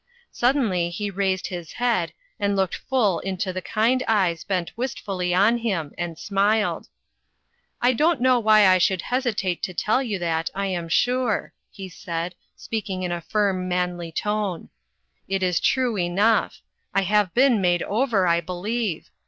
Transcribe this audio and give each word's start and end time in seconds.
Suddenly 0.31 0.89
he 0.89 1.11
raised 1.11 1.45
his 1.45 1.73
head, 1.73 2.11
and 2.39 2.55
looked 2.55 2.73
full 2.75 3.19
into 3.19 3.53
the 3.53 3.61
kind 3.61 4.01
eyes 4.07 4.43
bent 4.43 4.75
wistfully 4.75 5.31
on 5.31 5.59
him, 5.59 5.91
and 5.95 6.17
smiled 6.17 6.87
r 7.83 7.89
"I 7.89 7.93
don't 7.93 8.19
know 8.19 8.39
why 8.39 8.65
I 8.65 8.79
should 8.79 9.03
hesitate 9.03 9.61
to 9.61 9.75
tell 9.75 10.01
you 10.01 10.17
that, 10.17 10.49
I 10.55 10.65
am 10.65 10.89
sure," 10.89 11.53
he 11.69 11.87
said, 11.87 12.33
speaking 12.55 13.03
in 13.03 13.11
a 13.11 13.21
firm, 13.21 13.67
manly 13.67 14.11
tone.." 14.11 14.69
It 15.27 15.43
is 15.43 15.59
true 15.59 15.95
enough. 15.99 16.61
I 16.95 17.03
have 17.03 17.35
been 17.35 17.61
made 17.61 17.83
over, 17.83 18.25
I 18.25 18.41
believe. 18.41 19.11